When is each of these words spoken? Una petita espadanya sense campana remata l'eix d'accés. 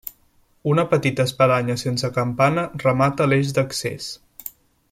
Una 0.71 0.85
petita 0.93 1.25
espadanya 1.29 1.77
sense 1.83 2.11
campana 2.17 2.65
remata 2.87 3.31
l'eix 3.31 3.55
d'accés. 3.59 4.13